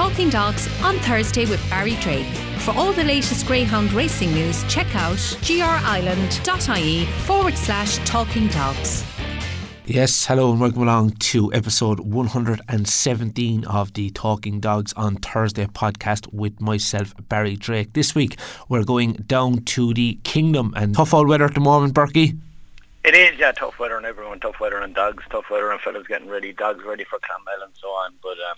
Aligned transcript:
Talking 0.00 0.30
Dogs 0.30 0.66
on 0.82 0.96
Thursday 1.00 1.44
with 1.44 1.60
Barry 1.68 1.94
Drake. 1.96 2.24
For 2.60 2.70
all 2.70 2.90
the 2.90 3.04
latest 3.04 3.46
Greyhound 3.46 3.92
racing 3.92 4.32
news, 4.32 4.64
check 4.64 4.86
out 4.96 5.18
grireland.ie 5.42 7.04
forward 7.04 7.54
slash 7.54 7.98
talking 8.08 8.46
dogs. 8.46 9.04
Yes, 9.84 10.24
hello 10.24 10.52
and 10.52 10.58
welcome 10.58 10.84
along 10.84 11.10
to 11.16 11.52
episode 11.52 12.00
117 12.00 13.66
of 13.66 13.92
the 13.92 14.08
Talking 14.08 14.58
Dogs 14.58 14.94
on 14.94 15.16
Thursday 15.16 15.66
podcast 15.66 16.32
with 16.32 16.62
myself, 16.62 17.12
Barry 17.28 17.56
Drake. 17.56 17.92
This 17.92 18.14
week 18.14 18.38
we're 18.70 18.84
going 18.84 19.12
down 19.12 19.64
to 19.64 19.92
the 19.92 20.18
Kingdom 20.24 20.72
and 20.76 20.94
tough 20.94 21.12
old 21.12 21.28
weather 21.28 21.44
at 21.44 21.52
the 21.52 21.60
moment, 21.60 21.92
Berkey. 21.92 22.38
It 23.04 23.14
is, 23.14 23.38
yeah, 23.38 23.52
tough 23.52 23.78
weather 23.78 23.98
on 23.98 24.06
everyone, 24.06 24.40
tough 24.40 24.60
weather 24.60 24.80
on 24.80 24.94
dogs, 24.94 25.24
tough 25.28 25.50
weather 25.50 25.70
on 25.70 25.78
fellas 25.78 26.06
getting 26.06 26.30
ready, 26.30 26.54
dogs 26.54 26.82
ready 26.86 27.04
for 27.04 27.18
Clonmel 27.18 27.62
and 27.62 27.72
so 27.78 27.88
on. 27.88 28.14
But 28.22 28.38
um, 28.50 28.56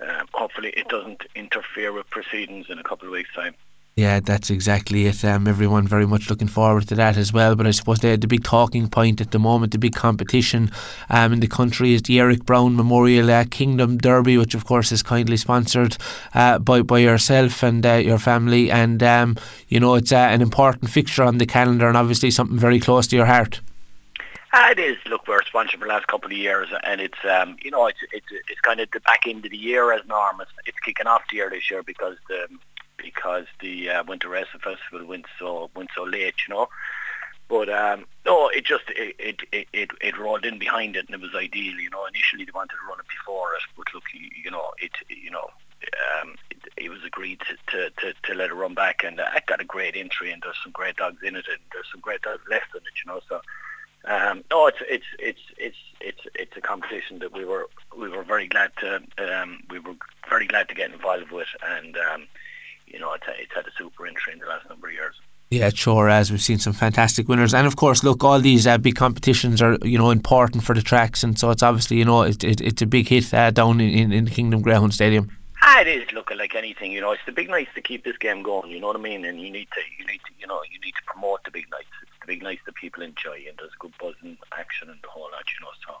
um, 0.00 0.26
hopefully 0.32 0.70
it 0.70 0.88
doesn't 0.88 1.24
interfere 1.34 1.92
with 1.92 2.08
proceedings 2.10 2.66
in 2.68 2.78
a 2.78 2.82
couple 2.82 3.08
of 3.08 3.12
weeks' 3.12 3.32
time. 3.34 3.54
Yeah, 3.96 4.18
that's 4.18 4.50
exactly 4.50 5.06
it. 5.06 5.24
Um, 5.24 5.46
everyone 5.46 5.86
very 5.86 6.04
much 6.04 6.28
looking 6.28 6.48
forward 6.48 6.88
to 6.88 6.96
that 6.96 7.16
as 7.16 7.32
well. 7.32 7.54
But 7.54 7.68
I 7.68 7.70
suppose 7.70 8.00
the, 8.00 8.16
the 8.16 8.26
big 8.26 8.42
talking 8.42 8.88
point 8.88 9.20
at 9.20 9.30
the 9.30 9.38
moment, 9.38 9.70
the 9.70 9.78
big 9.78 9.94
competition 9.94 10.72
um, 11.10 11.32
in 11.32 11.38
the 11.38 11.46
country 11.46 11.94
is 11.94 12.02
the 12.02 12.18
Eric 12.18 12.44
Brown 12.44 12.74
Memorial 12.74 13.30
uh, 13.30 13.44
Kingdom 13.48 13.98
Derby, 13.98 14.36
which 14.36 14.56
of 14.56 14.64
course 14.64 14.90
is 14.90 15.04
kindly 15.04 15.36
sponsored 15.36 15.96
uh, 16.34 16.58
by 16.58 16.82
by 16.82 16.98
yourself 16.98 17.62
and 17.62 17.86
uh, 17.86 17.92
your 17.94 18.18
family. 18.18 18.68
And 18.68 19.00
um, 19.00 19.36
you 19.68 19.78
know, 19.78 19.94
it's 19.94 20.10
uh, 20.10 20.16
an 20.16 20.42
important 20.42 20.90
fixture 20.90 21.22
on 21.22 21.38
the 21.38 21.46
calendar, 21.46 21.86
and 21.86 21.96
obviously 21.96 22.32
something 22.32 22.58
very 22.58 22.80
close 22.80 23.06
to 23.08 23.16
your 23.16 23.26
heart. 23.26 23.60
Uh, 24.56 24.68
it 24.70 24.78
is. 24.78 24.96
Look, 25.06 25.26
we're 25.26 25.42
sponsored 25.42 25.80
for 25.80 25.86
the 25.86 25.92
last 25.92 26.06
couple 26.06 26.30
of 26.30 26.36
years, 26.36 26.68
and 26.84 27.00
it's 27.00 27.18
um, 27.28 27.56
you 27.60 27.72
know 27.72 27.88
it's 27.88 27.98
it's 28.12 28.28
it's 28.30 28.60
kind 28.60 28.78
of 28.78 28.88
the 28.92 29.00
back 29.00 29.26
end 29.26 29.44
of 29.44 29.50
the 29.50 29.56
year 29.56 29.92
as 29.92 30.06
norm. 30.06 30.40
It's, 30.40 30.52
it's 30.64 30.78
kicking 30.78 31.08
off 31.08 31.22
the 31.28 31.38
year 31.38 31.50
this 31.50 31.68
year 31.72 31.82
because 31.82 32.14
the 32.28 32.46
because 32.96 33.46
the 33.60 33.90
uh, 33.90 34.04
Winter 34.04 34.28
Racing 34.28 34.60
Festival 34.60 35.08
went 35.08 35.26
so 35.40 35.70
went 35.74 35.90
so 35.96 36.04
late, 36.04 36.36
you 36.46 36.54
know. 36.54 36.68
But 37.48 37.68
um, 37.68 38.06
no, 38.24 38.46
it 38.46 38.64
just 38.64 38.84
it, 38.90 39.40
it 39.50 39.66
it 39.72 39.90
it 40.00 40.16
rolled 40.16 40.44
in 40.44 40.60
behind 40.60 40.94
it, 40.94 41.06
and 41.06 41.16
it 41.16 41.20
was 41.20 41.34
ideal, 41.34 41.74
you 41.74 41.90
know. 41.90 42.06
Initially, 42.06 42.44
they 42.44 42.52
wanted 42.54 42.76
to 42.76 42.88
run 42.88 43.00
it 43.00 43.06
before 43.08 43.54
it, 43.54 43.62
but 43.76 43.92
look, 43.92 44.04
you, 44.14 44.30
you 44.44 44.52
know, 44.52 44.70
it 44.78 44.92
you 45.08 45.32
know, 45.32 45.50
um, 46.22 46.36
it, 46.52 46.58
it 46.76 46.90
was 46.90 47.02
agreed 47.04 47.40
to, 47.40 47.56
to, 47.72 47.90
to, 47.98 48.14
to 48.22 48.34
let 48.34 48.50
it 48.50 48.54
run 48.54 48.74
back, 48.74 49.02
and 49.02 49.18
uh, 49.18 49.26
it 49.34 49.46
got 49.46 49.60
a 49.60 49.64
great 49.64 49.96
entry, 49.96 50.30
and 50.30 50.42
there's 50.44 50.60
some 50.62 50.70
great 50.70 50.94
dogs 50.94 51.24
in 51.24 51.34
it, 51.34 51.46
and 51.48 51.58
there's 51.72 51.90
some 51.90 52.00
great 52.00 52.22
dogs 52.22 52.42
left 52.48 52.72
in 52.72 52.82
it, 52.82 52.94
you 53.04 53.12
know. 53.12 53.20
So. 53.28 53.40
Um, 54.06 54.44
no, 54.50 54.66
it's 54.66 54.78
it's 54.88 55.06
it's 55.18 55.40
it's 55.56 55.76
it's 56.00 56.20
it's 56.34 56.56
a 56.56 56.60
competition 56.60 57.18
that 57.20 57.32
we 57.32 57.44
were 57.44 57.68
we 57.96 58.08
were 58.08 58.22
very 58.22 58.46
glad 58.46 58.70
to 58.80 58.96
um, 59.18 59.60
we 59.70 59.78
were 59.78 59.94
very 60.28 60.46
glad 60.46 60.68
to 60.68 60.74
get 60.74 60.92
involved 60.92 61.30
with, 61.30 61.48
and 61.62 61.96
um, 61.96 62.26
you 62.86 62.98
know, 62.98 63.12
it's, 63.14 63.24
it's 63.38 63.54
had 63.54 63.66
a 63.66 63.72
super 63.76 64.06
entry 64.06 64.32
in 64.32 64.38
the 64.38 64.46
last 64.46 64.68
number 64.68 64.88
of 64.88 64.92
years. 64.92 65.14
Yeah, 65.50 65.70
sure 65.70 66.08
has. 66.08 66.30
We've 66.30 66.40
seen 66.40 66.58
some 66.58 66.72
fantastic 66.72 67.28
winners, 67.28 67.54
and 67.54 67.66
of 67.66 67.76
course, 67.76 68.02
look, 68.02 68.24
all 68.24 68.40
these 68.40 68.66
uh, 68.66 68.78
big 68.78 68.96
competitions 68.96 69.62
are 69.62 69.78
you 69.82 69.98
know 69.98 70.10
important 70.10 70.64
for 70.64 70.74
the 70.74 70.82
tracks, 70.82 71.22
and 71.22 71.38
so 71.38 71.50
it's 71.50 71.62
obviously 71.62 71.96
you 71.96 72.04
know 72.04 72.22
it, 72.22 72.42
it, 72.42 72.60
it's 72.60 72.82
a 72.82 72.86
big 72.86 73.08
hit 73.08 73.32
uh, 73.32 73.50
down 73.50 73.80
in, 73.80 74.12
in 74.12 74.24
the 74.24 74.30
Kingdom 74.30 74.62
Greyhound 74.62 74.92
Stadium. 74.92 75.30
Ah, 75.62 75.80
it 75.80 75.86
is. 75.86 76.12
Look, 76.12 76.30
like 76.36 76.54
anything, 76.54 76.92
you 76.92 77.00
know, 77.00 77.12
it's 77.12 77.22
the 77.24 77.32
big 77.32 77.48
nights 77.48 77.70
to 77.74 77.80
keep 77.80 78.04
this 78.04 78.18
game 78.18 78.42
going. 78.42 78.70
You 78.70 78.80
know 78.80 78.88
what 78.88 78.96
I 78.96 79.00
mean? 79.00 79.24
And 79.24 79.40
you 79.40 79.50
need 79.50 79.68
to, 79.72 79.80
you 79.98 80.06
need 80.06 80.20
to, 80.26 80.32
you 80.38 80.46
know, 80.46 80.60
you 80.70 80.78
need 80.80 80.92
to 80.92 81.02
promote 81.06 81.42
the 81.44 81.50
big 81.50 81.70
nights. 81.70 81.88
It's 82.02 82.10
the 82.24 82.32
big 82.32 82.42
nights 82.42 82.62
that 82.66 82.74
people 82.74 83.02
enjoy, 83.02 83.44
and 83.48 83.56
there's 83.58 83.72
good 83.78 83.92
buzz 84.00 84.14
and 84.22 84.36
action 84.56 84.90
and 84.90 84.98
the 85.02 85.08
whole 85.08 85.22
lot. 85.22 85.44
You 85.58 85.64
know, 85.64 85.72
so 85.86 85.94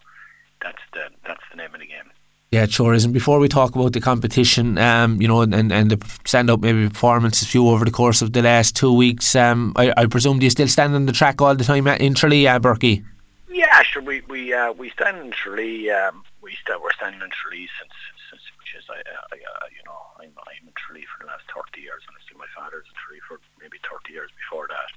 that's 0.62 0.82
the 0.92 1.04
that's 1.26 1.42
the 1.50 1.56
name 1.56 1.74
of 1.74 1.80
the 1.80 1.86
game. 1.86 2.10
Yeah, 2.50 2.64
it 2.64 2.72
sure 2.72 2.94
is. 2.94 3.04
And 3.04 3.12
before 3.12 3.40
we 3.40 3.48
talk 3.48 3.74
about 3.74 3.94
the 3.94 4.00
competition, 4.00 4.78
um, 4.78 5.20
you 5.20 5.26
know, 5.26 5.40
and, 5.40 5.72
and 5.72 5.90
the 5.90 5.98
stand-up 6.24 6.60
maybe 6.60 6.88
performances 6.88 7.48
few 7.48 7.68
over 7.68 7.84
the 7.84 7.90
course 7.90 8.22
of 8.22 8.32
the 8.32 8.42
last 8.42 8.76
two 8.76 8.92
weeks, 8.92 9.34
um, 9.34 9.72
I, 9.74 9.92
I 9.96 10.06
presume 10.06 10.38
do 10.38 10.46
you 10.46 10.50
still 10.50 10.68
stand 10.68 10.94
on 10.94 11.06
the 11.06 11.12
track 11.12 11.42
all 11.42 11.56
the 11.56 11.64
time 11.64 11.88
in 11.88 12.14
Tralee, 12.14 12.46
uh, 12.46 12.60
Berkey? 12.60 13.04
Yeah, 13.50 13.82
sure. 13.82 14.02
We 14.02 14.22
we 14.28 14.54
uh, 14.54 14.72
we 14.72 14.90
stand 14.90 15.18
in 15.18 15.30
Tralee. 15.32 15.90
Um, 15.90 16.22
we 16.42 16.52
st- 16.52 16.80
we're 16.80 16.92
standing 16.92 17.22
in 17.22 17.30
Tralee 17.30 17.68
since 17.80 17.96
since 18.30 18.42
which 18.58 18.74
is 18.78 18.86
I, 18.88 19.02
I 19.02 19.36
uh, 19.38 19.66
you 19.74 19.82
know 19.86 19.98
I'm 20.20 20.30
I'm 20.38 20.68
in 20.68 20.74
Tralee 20.78 21.06
for 21.10 21.24
the 21.24 21.30
last 21.30 21.44
thirty 21.50 21.82
years, 21.82 22.02
and 22.06 22.14
I 22.14 22.20
see 22.22 22.38
my 22.38 22.50
father's 22.54 22.86
in 22.86 22.94
Tralee 22.94 23.22
for 23.26 23.40
maybe 23.58 23.78
thirty 23.82 24.12
years 24.14 24.30
before 24.38 24.66
that. 24.70 24.90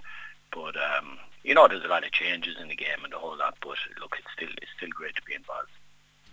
But 0.58 0.76
um, 0.76 1.20
you 1.44 1.54
know, 1.54 1.68
there's 1.68 1.86
a 1.86 1.88
lot 1.88 2.04
of 2.04 2.12
changes 2.12 2.58
in 2.60 2.68
the 2.68 2.76
game 2.76 3.04
and 3.04 3.14
the 3.14 3.18
whole 3.18 3.38
lot. 3.38 3.58
But 3.62 3.78
look, 4.02 4.16
it's 4.18 4.34
still 4.36 4.50
it's 4.62 4.72
still 4.76 4.90
great 4.90 5.16
to 5.16 5.22
be 5.22 5.36
involved. 5.36 5.70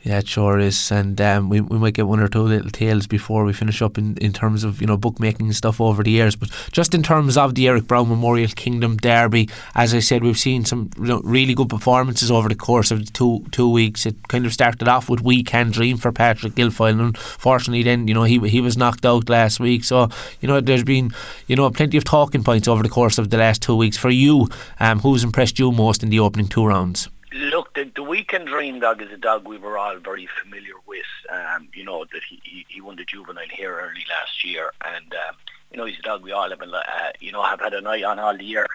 Yeah, 0.04 0.19
it 0.19 0.28
sure 0.28 0.59
is, 0.59 0.92
and 0.92 1.19
um, 1.22 1.48
we 1.48 1.62
we 1.62 1.78
might 1.78 1.94
get 1.94 2.06
one 2.06 2.20
or 2.20 2.28
two 2.28 2.42
little 2.42 2.70
tales 2.70 3.06
before 3.06 3.42
we 3.42 3.54
finish 3.54 3.81
up 3.81 3.97
in, 3.97 4.19
in 4.19 4.34
terms 4.34 4.62
of 4.62 4.82
you 4.82 4.87
know 4.87 4.98
bookmaking 4.98 5.47
and 5.47 5.56
stuff 5.56 5.81
over 5.81 6.03
the 6.03 6.10
years. 6.10 6.37
But 6.37 6.50
just 6.72 6.94
in 6.94 7.03
terms 7.03 7.38
of 7.38 7.54
the 7.54 7.66
Eric 7.66 7.87
Brown 7.87 8.10
Memorial 8.10 8.50
Kingdom 8.54 8.98
Derby, 8.98 9.48
as 9.75 9.94
I 9.94 10.00
said, 10.00 10.22
we've 10.22 10.38
seen 10.38 10.66
some 10.66 10.91
really 10.98 11.54
good 11.54 11.70
performances 11.70 12.31
over 12.31 12.50
the 12.50 12.54
course 12.54 12.91
of 12.91 13.06
the 13.06 13.10
two 13.12 13.47
two 13.50 13.70
weeks. 13.70 14.04
It 14.04 14.28
kind 14.28 14.44
of 14.44 14.53
started 14.53 14.87
off 14.88 15.09
with 15.09 15.22
We 15.22 15.42
Can 15.42 15.70
Dream 15.70 15.97
for 15.97 16.12
Patrick 16.12 16.53
Guilfoyle, 16.53 16.91
and 16.91 17.00
unfortunately, 17.00 17.82
then 17.82 18.06
you 18.06 18.12
know 18.12 18.25
he 18.25 18.38
he 18.41 18.60
was 18.60 18.76
knocked 18.76 19.06
out 19.06 19.31
last 19.31 19.59
week. 19.59 19.84
So 19.84 20.10
you 20.42 20.48
know 20.48 20.60
there's 20.60 20.84
been 20.84 21.12
you 21.47 21.56
know 21.56 21.71
plenty 21.71 21.97
of 21.97 22.04
talking 22.04 22.44
points 22.44 22.69
over 22.69 22.82
the 22.82 22.91
course 22.91 23.16
of 23.16 23.31
the 23.31 23.38
last 23.38 23.62
two 23.62 23.75
weeks 23.75 23.97
for 23.97 24.10
you. 24.10 24.48
Um, 24.81 25.00
who's 25.00 25.25
impressed 25.25 25.59
you 25.59 25.72
most 25.72 26.03
in 26.03 26.10
the 26.10 26.21
opening 26.21 26.48
two 26.48 26.66
rounds? 26.66 27.09
Look, 27.34 27.75
the, 27.75 27.91
the 27.93 28.03
We 28.05 28.22
Can 28.22 28.45
Dream 28.45 28.78
dog 28.78 29.03
is 29.03 29.11
a 29.11 29.17
dog 29.17 29.49
we 29.49 29.59
were 29.59 29.77
all 29.77 29.99
very 29.99 30.28
familiar 30.41 30.75
with. 30.87 31.03
Um, 31.28 31.69
you 31.75 31.84
know 31.84 32.05
that 32.05 32.22
he, 32.28 32.41
he, 32.45 32.65
he 32.69 32.81
won 32.81 32.95
the 32.95 33.05
juvenile 33.05 33.49
here 33.50 33.77
early 33.77 34.05
last 34.09 34.45
year, 34.45 34.71
and 34.84 35.12
um, 35.15 35.34
you 35.72 35.77
know 35.77 35.84
he's 35.84 35.99
a 35.99 36.03
dog 36.03 36.22
we 36.22 36.31
all 36.31 36.49
have 36.49 36.61
been, 36.61 36.72
uh, 36.72 36.83
you 37.19 37.33
know 37.33 37.43
have 37.43 37.59
had 37.59 37.75
an 37.75 37.89
eye 37.89 38.05
on 38.05 38.21
all 38.21 38.41
year. 38.41 38.69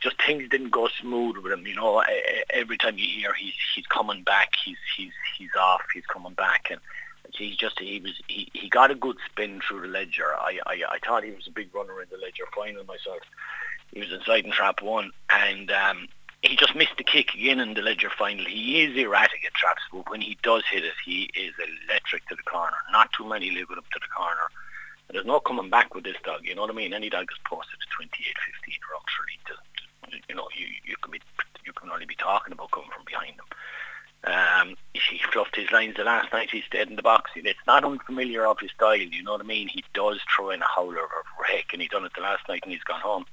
Just 0.00 0.20
things 0.20 0.48
didn't 0.48 0.70
go 0.70 0.88
smooth 1.00 1.36
with 1.36 1.52
him. 1.52 1.64
You 1.64 1.76
know, 1.76 2.02
every 2.50 2.76
time 2.76 2.98
you 2.98 3.06
hear 3.06 3.34
he's 3.34 3.54
he's 3.72 3.86
coming 3.86 4.24
back, 4.24 4.50
he's 4.64 4.78
he's 4.96 5.12
he's 5.38 5.54
off, 5.56 5.82
he's 5.94 6.06
coming 6.06 6.34
back, 6.34 6.72
and 6.72 6.80
he's 7.32 7.56
just 7.56 7.78
he 7.78 8.00
was 8.00 8.20
he, 8.26 8.48
he 8.52 8.68
got 8.68 8.90
a 8.90 8.96
good 8.96 9.16
spin 9.30 9.60
through 9.60 9.82
the 9.82 9.86
ledger. 9.86 10.34
I, 10.34 10.58
I 10.66 10.82
I 10.90 10.98
thought 11.06 11.22
he 11.22 11.30
was 11.30 11.46
a 11.46 11.52
big 11.52 11.72
runner 11.72 12.02
in 12.02 12.08
the 12.10 12.18
ledger 12.18 12.44
final 12.52 12.82
myself. 12.82 13.20
He 13.92 14.00
was 14.00 14.12
inside 14.12 14.44
in 14.44 14.50
trap 14.50 14.82
one, 14.82 15.12
and 15.30 15.70
um, 15.70 16.08
he 16.42 16.56
just 16.56 16.74
missed 16.74 16.96
the 16.98 17.04
kick 17.04 17.34
again 17.34 17.60
in 17.60 17.74
the 17.74 17.82
Ledger 17.82 18.10
final. 18.10 18.44
He 18.44 18.82
is 18.82 18.96
erratic 18.96 19.44
at 19.46 19.54
traps, 19.54 19.82
but 19.92 20.10
when 20.10 20.20
he 20.20 20.36
does 20.42 20.64
hit 20.70 20.84
it, 20.84 20.94
he 21.04 21.30
is 21.34 21.54
electric 21.88 22.26
to 22.28 22.34
the 22.34 22.42
corner. 22.42 22.76
Not 22.90 23.12
too 23.12 23.28
many 23.28 23.50
live 23.50 23.70
him 23.70 23.76
to 23.76 24.00
the 24.00 24.08
corner. 24.14 24.50
And 25.08 25.14
there's 25.14 25.26
no 25.26 25.38
coming 25.38 25.70
back 25.70 25.94
with 25.94 26.04
this 26.04 26.16
dog. 26.24 26.40
You 26.42 26.54
know 26.56 26.62
what 26.62 26.70
I 26.70 26.74
mean? 26.74 26.92
Any 26.92 27.10
dog 27.10 27.28
is 27.30 27.38
posted 27.44 27.78
to 27.78 27.86
28, 27.96 28.34
15 28.64 28.74
or 28.90 28.98
actually, 28.98 29.38
to, 29.46 30.10
to, 30.10 30.26
you 30.28 30.34
know, 30.34 30.48
you, 30.56 30.66
you 30.84 30.96
can 31.00 31.12
be 31.12 31.20
you 31.64 31.72
can 31.72 31.90
only 31.90 32.06
be 32.06 32.16
talking 32.16 32.52
about 32.52 32.72
coming 32.72 32.90
from 32.90 33.04
behind 33.04 33.34
him. 33.34 33.46
Um, 34.24 34.76
he 34.94 35.20
fluffed 35.32 35.56
his 35.56 35.70
lines 35.70 35.94
the 35.96 36.04
last 36.04 36.32
night. 36.32 36.50
He 36.50 36.62
stayed 36.62 36.88
in 36.88 36.96
the 36.96 37.02
box. 37.02 37.30
It's 37.36 37.58
not 37.68 37.84
unfamiliar 37.84 38.46
of 38.46 38.58
his 38.58 38.70
style. 38.72 38.96
You 38.96 39.22
know 39.22 39.32
what 39.32 39.40
I 39.40 39.44
mean? 39.44 39.68
He 39.68 39.84
does 39.94 40.18
throw 40.34 40.50
in 40.50 40.62
a 40.62 40.66
howler 40.66 40.98
or 40.98 41.04
a 41.04 41.42
wreck, 41.42 41.66
and 41.72 41.82
he 41.82 41.88
done 41.88 42.04
it 42.04 42.12
the 42.14 42.22
last 42.22 42.48
night, 42.48 42.60
and 42.64 42.72
he's 42.72 42.82
gone 42.82 43.00
home. 43.00 43.26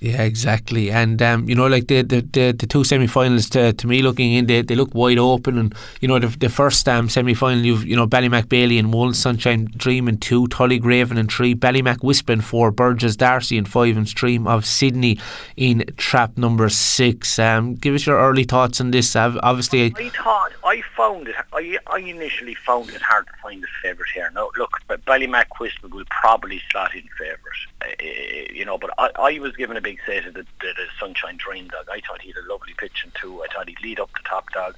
Yeah, 0.00 0.22
exactly. 0.22 0.90
And 0.90 1.22
um, 1.22 1.48
you 1.48 1.54
know, 1.54 1.66
like 1.66 1.86
the 1.86 2.02
the, 2.02 2.20
the, 2.20 2.52
the 2.52 2.66
two 2.66 2.84
semi-finals 2.84 3.48
to, 3.50 3.72
to 3.72 3.86
me 3.86 4.02
looking 4.02 4.32
in, 4.32 4.46
they, 4.46 4.60
they 4.60 4.74
look 4.74 4.94
wide 4.94 5.18
open. 5.18 5.56
And 5.56 5.74
you 6.00 6.08
know, 6.08 6.18
the, 6.18 6.26
the 6.26 6.50
first 6.50 6.86
um, 6.88 7.08
semi-final, 7.08 7.64
you've 7.64 7.86
you 7.86 7.96
know 7.96 8.06
Ballymac 8.06 8.48
Bailey 8.48 8.78
and 8.78 8.92
one, 8.92 9.14
Sunshine 9.14 9.68
Dream 9.76 10.06
and 10.06 10.20
two, 10.20 10.46
Tully 10.48 10.78
Graven 10.78 11.16
and 11.16 11.30
three, 11.30 11.54
Ballymac 11.54 12.02
Wisp 12.02 12.28
and 12.28 12.44
four, 12.44 12.70
Burgess 12.70 13.16
Darcy 13.16 13.56
and 13.56 13.68
five, 13.68 13.96
and 13.96 14.06
Stream 14.06 14.46
of 14.46 14.66
Sydney 14.66 15.18
in 15.56 15.84
trap 15.96 16.36
number 16.36 16.68
six. 16.68 17.38
Um, 17.38 17.74
give 17.74 17.94
us 17.94 18.06
your 18.06 18.18
early 18.18 18.44
thoughts 18.44 18.82
on 18.82 18.90
this. 18.90 19.16
obviously, 19.16 19.94
I 19.96 20.08
thought 20.10 20.52
I 20.64 20.82
found 20.94 21.28
it. 21.28 21.36
I, 21.52 21.78
I 21.86 21.98
initially 22.00 22.56
found 22.56 22.90
it 22.90 23.00
hard 23.00 23.26
to 23.26 23.32
find 23.42 23.62
a 23.62 23.66
favourite 23.80 24.10
here. 24.12 24.30
Now, 24.34 24.50
look, 24.58 24.80
Ballymac 24.88 25.46
Wisp 25.60 25.82
will 25.82 26.04
probably 26.10 26.60
slot 26.70 26.94
in 26.94 27.08
favourite. 27.16 27.40
Uh, 27.80 28.52
you 28.52 28.64
know, 28.64 28.76
but 28.76 28.90
I, 28.98 29.10
I 29.18 29.38
was 29.38 29.54
given 29.56 29.76
a 29.76 29.80
big 29.84 30.00
say 30.06 30.20
to 30.20 30.30
the, 30.30 30.42
the, 30.60 30.72
the 30.76 30.86
Sunshine 30.98 31.36
Dream 31.36 31.68
dog. 31.68 31.86
I 31.92 32.00
thought 32.00 32.22
he 32.22 32.32
had 32.32 32.42
a 32.42 32.52
lovely 32.52 32.74
pitch 32.76 33.06
too. 33.14 33.42
I 33.42 33.46
thought 33.52 33.68
he'd 33.68 33.80
lead 33.82 34.00
up 34.00 34.10
the 34.12 34.28
top 34.28 34.50
dog. 34.50 34.74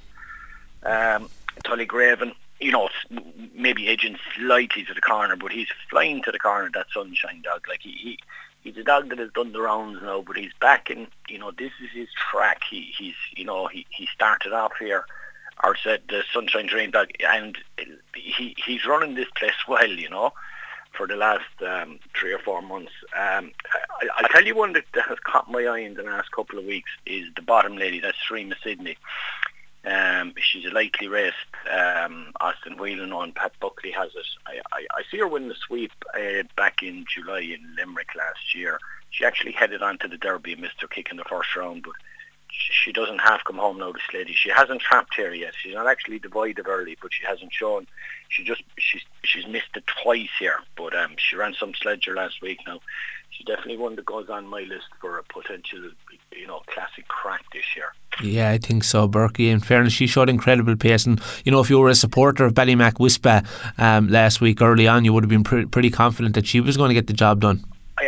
Um, 0.83 1.29
Tullygraven, 1.63 2.33
you 2.59 2.71
know, 2.71 2.89
maybe 3.55 3.87
edging 3.87 4.17
slightly 4.35 4.83
to 4.83 4.93
the 4.93 5.01
corner, 5.01 5.35
but 5.35 5.51
he's 5.51 5.69
flying 5.89 6.21
to 6.23 6.31
the 6.31 6.39
corner, 6.39 6.69
that 6.73 6.87
Sunshine 6.93 7.41
dog. 7.41 7.65
Like 7.67 7.81
he, 7.81 7.91
he 7.91 8.19
he's 8.61 8.77
a 8.77 8.83
dog 8.83 9.09
that 9.09 9.19
has 9.19 9.31
done 9.31 9.53
the 9.53 9.61
rounds 9.61 10.01
now, 10.03 10.21
but 10.21 10.35
he's 10.35 10.53
back 10.59 10.91
in, 10.91 11.07
you 11.29 11.39
know, 11.39 11.51
this 11.51 11.71
is 11.81 11.89
his 11.93 12.09
track. 12.13 12.61
He, 12.69 12.93
he's, 12.97 13.15
you 13.35 13.45
know, 13.45 13.67
he, 13.67 13.87
he 13.89 14.07
started 14.13 14.51
off 14.51 14.73
here, 14.77 15.05
or 15.63 15.75
said 15.75 16.01
the 16.09 16.23
Sunshine 16.33 16.67
Dream 16.67 16.91
dog, 16.91 17.09
and 17.25 17.57
he, 18.13 18.55
he's 18.63 18.85
running 18.85 19.15
this 19.15 19.29
place 19.37 19.55
well, 19.67 19.87
you 19.87 20.09
know 20.09 20.33
for 20.97 21.07
the 21.07 21.15
last 21.15 21.45
um, 21.65 21.99
three 22.19 22.33
or 22.33 22.39
four 22.39 22.61
months. 22.61 22.91
Um, 23.15 23.51
I, 24.01 24.07
I'll 24.17 24.29
tell 24.29 24.45
you 24.45 24.55
one 24.55 24.73
that, 24.73 24.85
has 25.07 25.19
caught 25.23 25.49
my 25.49 25.65
eye 25.65 25.79
in 25.79 25.93
the 25.93 26.03
last 26.03 26.31
couple 26.31 26.57
of 26.57 26.65
weeks 26.65 26.89
is 27.05 27.27
the 27.35 27.41
bottom 27.41 27.77
lady, 27.77 27.99
that's 27.99 28.17
Stream 28.17 28.51
of 28.51 28.57
Sydney. 28.63 28.97
Um, 29.85 30.33
she's 30.37 30.65
a 30.65 30.69
lightly 30.69 31.07
raced 31.07 31.35
um, 31.71 32.33
Austin 32.41 32.77
Whelan 32.77 33.13
on. 33.13 33.31
Pat 33.31 33.53
Buckley 33.61 33.91
has 33.91 34.09
it. 34.15 34.25
I, 34.45 34.59
I, 34.73 34.85
I 34.91 35.01
see 35.09 35.19
her 35.19 35.27
win 35.27 35.47
the 35.47 35.55
sweep 35.55 35.93
uh, 36.13 36.43
back 36.57 36.83
in 36.83 37.05
July 37.07 37.39
in 37.39 37.75
Limerick 37.77 38.09
last 38.15 38.53
year. 38.53 38.79
She 39.11 39.23
actually 39.23 39.53
headed 39.53 39.81
on 39.81 39.97
to 39.99 40.07
the 40.09 40.17
Derby 40.17 40.53
and 40.53 40.61
missed 40.61 40.81
her 40.81 40.87
kick 40.87 41.09
in 41.09 41.17
the 41.17 41.23
first 41.23 41.55
round, 41.55 41.83
but 41.83 41.93
she 42.49 42.91
doesn't 42.91 43.19
have 43.19 43.43
come 43.45 43.57
home 43.57 43.77
now, 43.77 43.91
this 43.91 44.01
lady. 44.13 44.33
She 44.33 44.49
hasn't 44.49 44.81
trapped 44.81 45.15
here 45.15 45.33
yet. 45.33 45.53
She's 45.61 45.73
not 45.73 45.87
actually 45.87 46.19
divided 46.19 46.67
early, 46.67 46.97
but 47.01 47.13
she 47.13 47.25
hasn't 47.25 47.53
shown. 47.53 47.87
She 48.29 48.43
just 48.43 48.63
she's 48.77 49.03
she's 49.23 49.47
missed 49.47 49.75
it 49.75 49.83
twice 50.01 50.29
here, 50.39 50.59
but 50.75 50.95
um, 50.95 51.15
she 51.17 51.35
ran 51.35 51.53
some 51.53 51.73
sledger 51.73 52.15
last 52.15 52.41
week. 52.41 52.59
Now, 52.65 52.79
she's 53.29 53.45
definitely 53.45 53.77
one 53.77 53.95
that 53.95 54.05
goes 54.05 54.29
on 54.29 54.47
my 54.47 54.61
list 54.61 54.87
for 54.99 55.17
a 55.17 55.23
potential, 55.23 55.91
you 56.31 56.47
know, 56.47 56.61
classic 56.67 57.07
crack 57.07 57.43
this 57.53 57.63
year. 57.75 57.93
Yeah, 58.21 58.49
I 58.49 58.57
think 58.57 58.83
so, 58.83 59.07
Berkey. 59.07 59.51
In 59.51 59.59
fairness, 59.59 59.93
she 59.93 60.07
showed 60.07 60.29
incredible 60.29 60.75
pace, 60.75 61.05
and 61.05 61.21
you 61.45 61.51
know, 61.51 61.59
if 61.59 61.69
you 61.69 61.79
were 61.79 61.89
a 61.89 61.95
supporter 61.95 62.45
of 62.45 62.53
Ballymac 62.53 62.93
Wispa 62.93 63.45
um, 63.77 64.07
last 64.09 64.41
week 64.41 64.61
early 64.61 64.87
on, 64.87 65.05
you 65.05 65.13
would 65.13 65.23
have 65.23 65.29
been 65.29 65.43
pre- 65.43 65.65
pretty 65.65 65.89
confident 65.89 66.35
that 66.35 66.47
she 66.47 66.59
was 66.59 66.77
going 66.77 66.89
to 66.89 66.95
get 66.95 67.07
the 67.07 67.13
job 67.13 67.41
done. 67.41 67.63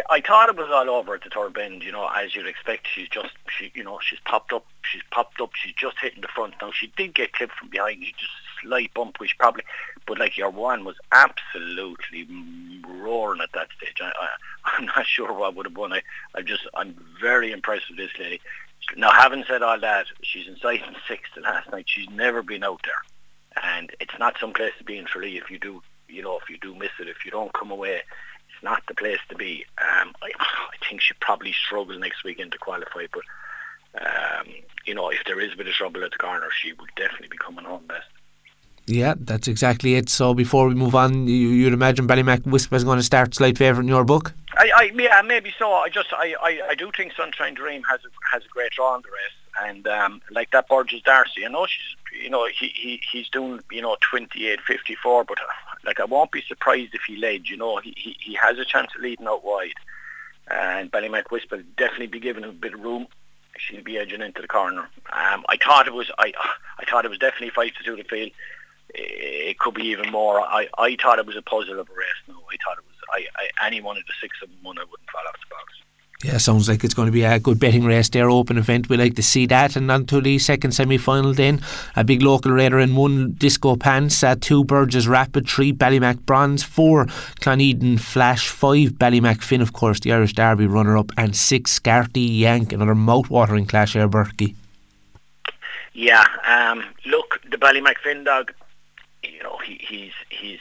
I, 0.09 0.21
thought 0.21 0.49
it 0.49 0.57
was 0.57 0.69
all 0.71 0.89
over 0.89 1.15
at 1.15 1.23
the 1.23 1.29
third 1.29 1.53
bend, 1.53 1.83
you 1.83 1.91
know, 1.91 2.07
as 2.07 2.35
you'd 2.35 2.47
expect. 2.47 2.87
She's 2.87 3.09
just, 3.09 3.33
she, 3.49 3.71
you 3.73 3.83
know, 3.83 3.99
she's 4.01 4.19
popped 4.25 4.53
up, 4.53 4.65
she's 4.81 5.03
popped 5.11 5.39
up, 5.41 5.51
she's 5.53 5.73
just 5.75 5.97
hitting 6.01 6.21
the 6.21 6.27
front. 6.27 6.55
Now, 6.61 6.71
she 6.71 6.87
did 6.97 7.13
get 7.13 7.33
clipped 7.33 7.53
from 7.53 7.69
behind, 7.69 8.03
she 8.03 8.11
just 8.13 8.23
a 8.63 8.67
slight 8.67 8.93
bump, 8.93 9.19
which 9.19 9.37
probably, 9.37 9.63
but 10.07 10.19
like 10.19 10.37
your 10.37 10.49
one 10.49 10.83
was 10.83 10.95
absolutely 11.11 12.27
roaring 12.87 13.41
at 13.41 13.51
that 13.53 13.67
stage. 13.77 13.97
I, 14.01 14.07
I, 14.07 14.29
I'm 14.77 14.85
not 14.85 15.05
sure 15.05 15.31
what 15.33 15.55
would 15.55 15.67
have 15.67 15.77
won. 15.77 15.93
I, 15.93 16.01
I 16.35 16.41
just, 16.41 16.67
I'm 16.73 16.95
very 17.21 17.51
impressed 17.51 17.89
with 17.89 17.97
this 17.97 18.11
lady. 18.19 18.41
Now, 18.97 19.11
having 19.11 19.43
said 19.47 19.61
all 19.61 19.79
that, 19.79 20.07
she's 20.23 20.47
in 20.47 20.57
second 20.57 20.95
sixth 21.07 21.37
last 21.37 21.71
night. 21.71 21.85
She's 21.87 22.09
never 22.09 22.41
been 22.41 22.63
out 22.63 22.81
there, 22.83 23.63
and 23.63 23.91
it's 23.99 24.17
not 24.17 24.37
some 24.39 24.53
place 24.53 24.73
to 24.79 24.83
be 24.83 24.97
in 24.97 25.05
Tralee 25.05 25.37
if 25.37 25.51
you 25.51 25.59
do, 25.59 25.81
you 26.07 26.23
know, 26.23 26.39
if 26.39 26.49
you 26.49 26.57
do 26.57 26.75
miss 26.75 26.91
it, 26.99 27.07
if 27.07 27.25
you 27.25 27.31
don't 27.31 27.53
come 27.53 27.71
away 27.71 28.01
not 28.63 28.83
the 28.87 28.95
place 28.95 29.19
to 29.29 29.35
be. 29.35 29.65
Um, 29.77 30.13
I, 30.21 30.31
I 30.39 30.87
think 30.87 31.01
she 31.01 31.13
probably 31.19 31.53
struggle 31.53 31.97
next 31.97 32.23
weekend 32.23 32.51
to 32.53 32.57
qualify, 32.57 33.07
but 33.11 33.23
um, 34.01 34.47
you 34.85 34.93
know, 34.93 35.09
if 35.09 35.23
there 35.25 35.39
is 35.39 35.53
a 35.53 35.57
bit 35.57 35.67
of 35.67 35.73
trouble 35.73 36.03
at 36.03 36.11
the 36.11 36.17
corner, 36.17 36.47
she 36.61 36.73
would 36.73 36.89
definitely 36.95 37.27
be 37.29 37.37
coming 37.37 37.65
home 37.65 37.85
best. 37.87 38.07
Yeah, 38.85 39.13
that's 39.19 39.47
exactly 39.47 39.95
it. 39.95 40.09
So 40.09 40.33
before 40.33 40.67
we 40.67 40.73
move 40.73 40.95
on, 40.95 41.27
you, 41.27 41.65
would 41.65 41.73
imagine 41.73 42.07
Ballymac 42.07 42.51
is 42.73 42.83
going 42.83 42.97
to 42.97 43.03
start 43.03 43.35
slight 43.35 43.55
favourite 43.55 43.83
in 43.83 43.87
your 43.87 44.03
book. 44.03 44.33
I, 44.57 44.71
I, 44.75 44.91
yeah, 44.95 45.21
maybe 45.23 45.53
so. 45.59 45.71
I 45.71 45.89
just, 45.89 46.11
I, 46.11 46.33
I, 46.41 46.61
I 46.69 46.75
do 46.75 46.89
think 46.97 47.13
Sunshine 47.13 47.53
Dream 47.53 47.83
has 47.83 47.99
a, 48.03 48.09
has 48.31 48.43
a 48.43 48.47
great 48.47 48.71
draw 48.71 48.95
on 48.95 49.03
the 49.03 49.09
race, 49.09 49.69
and 49.69 49.87
um, 49.87 50.21
like 50.31 50.49
that 50.51 50.67
Burgess 50.67 51.03
Darcy, 51.03 51.41
you 51.41 51.49
know, 51.49 51.67
she's, 51.67 51.95
you 52.19 52.31
know, 52.31 52.47
he, 52.47 52.71
he, 52.75 52.99
he's 53.11 53.29
doing, 53.29 53.59
you 53.71 53.83
know, 53.83 53.95
twenty 54.01 54.47
eight 54.47 54.61
fifty 54.61 54.95
four, 54.95 55.23
but 55.23 55.37
like 55.85 55.99
I 55.99 56.05
won't 56.05 56.31
be 56.31 56.41
surprised 56.41 56.93
if 56.93 57.01
he 57.07 57.17
led. 57.17 57.47
You 57.47 57.57
know, 57.57 57.77
he 57.77 57.93
he, 57.97 58.15
he 58.19 58.33
has 58.35 58.57
a 58.57 58.65
chance 58.65 58.91
of 58.95 59.01
leading 59.01 59.27
out 59.27 59.45
wide, 59.45 59.73
and 60.49 60.91
Ballymac 60.91 61.25
Wispa 61.25 61.63
definitely 61.77 62.07
be 62.07 62.19
giving 62.19 62.43
him 62.43 62.49
a 62.49 62.53
bit 62.53 62.73
of 62.73 62.81
room. 62.81 63.07
She'll 63.57 63.83
be 63.83 63.97
edging 63.97 64.21
into 64.21 64.41
the 64.41 64.47
corner. 64.47 64.89
Um, 65.11 65.45
I 65.49 65.57
thought 65.57 65.87
it 65.87 65.93
was 65.93 66.11
I 66.17 66.33
I 66.79 66.85
thought 66.85 67.05
it 67.05 67.09
was 67.09 67.19
definitely 67.19 67.51
five 67.51 67.73
to 67.73 67.83
two 67.83 67.95
the 67.95 68.03
field. 68.03 68.31
It 68.93 69.59
could 69.59 69.75
be 69.75 69.83
even 69.83 70.11
more. 70.11 70.41
I, 70.41 70.67
I 70.77 70.95
thought 70.95 71.19
it 71.19 71.25
was 71.27 71.37
a 71.37 71.43
puzzle 71.43 71.79
of 71.79 71.89
a 71.89 71.93
race. 71.93 72.07
No, 72.27 72.33
I 72.33 72.57
thought 72.63 72.79
it 72.79 72.85
was. 72.85 72.95
I, 73.11 73.25
I 73.35 73.67
any 73.67 73.81
one 73.81 73.97
of 73.97 74.05
the 74.07 74.13
six 74.19 74.37
of 74.41 74.49
them 74.49 74.57
won. 74.63 74.79
I 74.79 74.83
wouldn't 74.83 75.09
fall 75.11 75.21
off 75.27 75.35
the 75.39 75.53
box. 75.53 75.73
Yeah, 76.21 76.37
sounds 76.37 76.67
like 76.67 76.83
it's 76.83 76.93
going 76.93 77.05
to 77.05 77.13
be 77.13 77.23
a 77.23 77.39
good 77.39 77.61
betting 77.61 77.85
race 77.85 78.09
there, 78.09 78.29
open 78.29 78.57
event. 78.57 78.89
We 78.89 78.97
like 78.97 79.15
to 79.15 79.23
see 79.23 79.45
that. 79.45 79.77
And 79.77 79.89
on 79.89 80.05
to 80.07 80.19
the 80.19 80.37
second 80.37 80.73
semi 80.73 80.97
final 80.97 81.33
then. 81.33 81.61
A 81.95 82.03
big 82.03 82.21
local 82.21 82.51
raider 82.51 82.77
in 82.77 82.97
one 82.97 83.31
Disco 83.37 83.77
Pants, 83.77 84.21
uh, 84.21 84.35
two 84.37 84.65
Burgess 84.65 85.07
Rapid, 85.07 85.47
three 85.47 85.71
Ballymac 85.71 86.25
Bronze, 86.25 86.61
four 86.61 87.05
Cloneden 87.39 87.97
Flash, 87.97 88.49
five 88.49 88.89
Ballymac 88.99 89.41
Finn, 89.41 89.61
of 89.61 89.71
course, 89.71 90.01
the 90.01 90.11
Irish 90.11 90.33
Derby 90.33 90.67
runner 90.67 90.97
up, 90.97 91.09
and 91.15 91.37
six 91.37 91.79
Scarty 91.79 92.39
Yank, 92.39 92.73
another 92.73 92.95
mouth 92.95 93.29
watering 93.29 93.65
clash 93.65 93.93
here, 93.93 94.09
Berkey. 94.09 94.55
Yeah, 95.93 96.25
um, 96.45 96.83
look, 97.05 97.39
the 97.49 97.57
Ballymac 97.57 97.97
Finn 98.03 98.25
dog, 98.25 98.53
you 99.23 99.41
know, 99.41 99.57
he, 99.59 99.79
he's 99.81 100.13
he's 100.29 100.59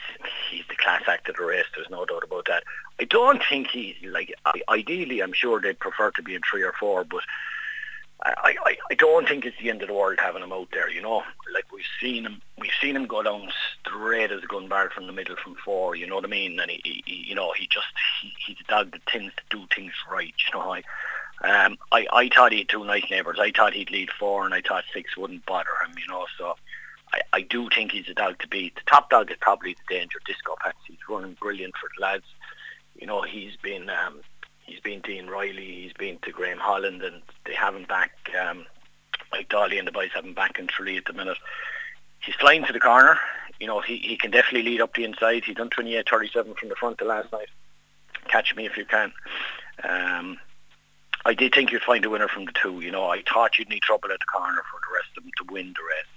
he's 0.49 0.63
the 0.69 0.75
class 0.77 1.03
act 1.07 1.27
of 1.27 1.35
the 1.35 1.43
race. 1.43 1.65
There's 1.75 1.89
no 1.89 2.05
doubt 2.05 2.23
about 2.23 2.45
that. 2.45 2.63
I 2.99 3.05
don't 3.05 3.41
think 3.47 3.67
he 3.67 3.95
like. 4.03 4.33
Ideally, 4.67 5.21
I'm 5.21 5.33
sure 5.33 5.61
they'd 5.61 5.79
prefer 5.79 6.11
to 6.11 6.21
be 6.21 6.35
in 6.35 6.41
three 6.41 6.63
or 6.63 6.73
four, 6.73 7.03
but 7.03 7.21
I, 8.21 8.55
I, 8.65 8.77
I 8.91 8.93
don't 8.95 9.27
think 9.27 9.45
it's 9.45 9.57
the 9.57 9.69
end 9.69 9.81
of 9.81 9.87
the 9.87 9.93
world 9.93 10.19
having 10.19 10.43
him 10.43 10.51
out 10.51 10.67
there. 10.73 10.89
You 10.89 11.01
know, 11.01 11.23
like 11.53 11.71
we've 11.71 11.85
seen 12.01 12.25
him, 12.25 12.41
we've 12.57 12.71
seen 12.81 12.95
him 12.95 13.07
go 13.07 13.23
down 13.23 13.49
straight 13.79 14.31
as 14.31 14.43
a 14.43 14.47
gun 14.47 14.67
barrel 14.67 14.89
from 14.93 15.07
the 15.07 15.13
middle 15.13 15.37
from 15.37 15.55
four. 15.55 15.95
You 15.95 16.07
know 16.07 16.15
what 16.15 16.25
I 16.25 16.27
mean? 16.27 16.59
And 16.59 16.69
he, 16.69 17.01
he 17.05 17.25
you 17.29 17.35
know, 17.35 17.53
he 17.53 17.67
just 17.71 17.87
he, 18.21 18.33
he's 18.45 18.57
a 18.59 18.69
dog 18.69 18.91
that 18.91 19.05
tends 19.05 19.33
to 19.35 19.57
do 19.57 19.65
things 19.73 19.93
right. 20.11 20.33
You 20.47 20.59
know, 20.59 20.71
I. 20.71 20.83
Um, 21.41 21.77
I, 21.93 22.05
I 22.11 22.27
thought 22.27 22.51
he 22.51 22.57
had 22.57 22.67
two 22.67 22.83
nice 22.83 23.09
neighbours. 23.09 23.39
I 23.39 23.51
thought 23.51 23.71
he'd 23.73 23.91
lead 23.91 24.09
four, 24.11 24.43
and 24.43 24.53
I 24.53 24.59
thought 24.59 24.83
six 24.93 25.15
wouldn't 25.15 25.45
bother 25.45 25.69
him. 25.85 25.95
You 25.97 26.11
know, 26.11 26.25
so 26.37 26.57
I, 27.13 27.21
I 27.31 27.41
do 27.43 27.69
think 27.69 27.93
he's 27.93 28.09
a 28.09 28.13
dog 28.13 28.39
to 28.39 28.47
beat. 28.49 28.75
The 28.75 28.81
top 28.87 29.09
dog 29.09 29.31
is 29.31 29.37
probably 29.39 29.73
the 29.73 29.95
danger. 29.95 30.19
Disco 30.25 30.57
Pants. 30.61 30.79
He's 30.85 30.97
running 31.07 31.37
brilliant 31.39 31.75
for 31.77 31.89
the 31.95 32.01
lads. 32.01 32.25
You 32.99 33.07
know, 33.07 33.21
he's 33.21 33.55
been 33.57 33.89
um, 33.89 34.21
he's 34.65 34.79
been 34.79 35.01
to 35.01 35.11
Ian 35.11 35.29
Riley, 35.29 35.81
he's 35.83 35.93
been 35.93 36.17
to 36.23 36.31
Graham 36.31 36.57
Holland, 36.57 37.01
and 37.01 37.21
they 37.45 37.53
have 37.53 37.75
him 37.75 37.85
back. 37.85 38.11
Um, 38.39 38.65
Mike 39.31 39.49
Dolly 39.49 39.77
and 39.77 39.87
the 39.87 39.91
boys 39.91 40.09
have 40.13 40.25
him 40.25 40.33
back 40.33 40.59
in 40.59 40.67
Tralee 40.67 40.97
at 40.97 41.05
the 41.05 41.13
minute. 41.13 41.37
He's 42.21 42.35
flying 42.35 42.65
to 42.65 42.73
the 42.73 42.79
corner. 42.79 43.19
You 43.59 43.67
know, 43.67 43.79
he, 43.79 43.97
he 43.97 44.17
can 44.17 44.31
definitely 44.31 44.69
lead 44.69 44.81
up 44.81 44.95
the 44.95 45.03
inside. 45.03 45.43
He 45.43 45.53
done 45.53 45.69
28-37 45.69 46.57
from 46.57 46.69
the 46.69 46.75
front 46.75 46.97
the 46.97 47.05
last 47.05 47.31
night. 47.31 47.49
Catch 48.27 48.55
me 48.55 48.65
if 48.65 48.75
you 48.77 48.85
can. 48.85 49.11
Um, 49.83 50.37
I 51.25 51.33
did 51.33 51.53
think 51.53 51.71
you'd 51.71 51.83
find 51.83 52.03
a 52.05 52.09
winner 52.09 52.27
from 52.27 52.45
the 52.45 52.53
two. 52.53 52.79
You 52.81 52.91
know, 52.91 53.05
I 53.05 53.21
thought 53.21 53.59
you'd 53.59 53.69
need 53.69 53.81
trouble 53.81 54.11
at 54.11 54.19
the 54.19 54.25
corner 54.25 54.63
for 54.71 54.79
the 54.79 54.95
rest 54.95 55.09
of 55.17 55.23
them 55.23 55.31
to 55.37 55.53
win 55.53 55.67
the 55.67 55.83
race 55.83 56.09